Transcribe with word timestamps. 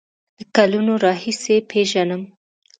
له 0.37 0.43
کلونو 0.55 0.93
راهیسې 1.05 1.55
پیژنم. 1.69 2.21